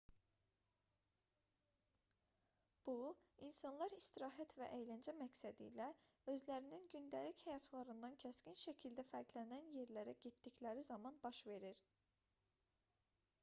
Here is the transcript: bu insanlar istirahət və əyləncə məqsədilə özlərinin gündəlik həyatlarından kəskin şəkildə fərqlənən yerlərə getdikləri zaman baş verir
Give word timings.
bu 2.87 2.95
insanlar 3.47 3.89
istirahət 3.97 4.55
və 4.61 4.69
əyləncə 4.77 5.13
məqsədilə 5.19 5.87
özlərinin 6.33 6.89
gündəlik 6.95 7.45
həyatlarından 7.49 8.17
kəskin 8.25 8.59
şəkildə 8.65 9.07
fərqlənən 9.13 9.69
yerlərə 9.77 10.17
getdikləri 10.27 10.87
zaman 10.91 11.21
baş 11.29 11.43
verir 11.53 11.85